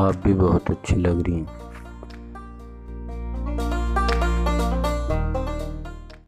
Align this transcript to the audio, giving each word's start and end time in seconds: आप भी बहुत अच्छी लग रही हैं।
आप 0.00 0.16
भी 0.16 0.32
बहुत 0.34 0.70
अच्छी 0.70 0.96
लग 0.96 1.20
रही 1.20 1.34
हैं। 1.34 1.69